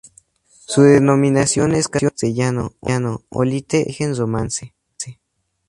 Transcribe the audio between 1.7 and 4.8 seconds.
en castellano, Olite es de origen romance.